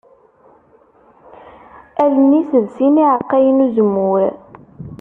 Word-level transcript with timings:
Allen-is 2.03 2.49
d 2.63 2.65
sin 2.75 2.91
n 2.93 2.99
yiɛeqqayen 3.01 3.57
n 3.61 3.65
uzemmur. 3.65 4.21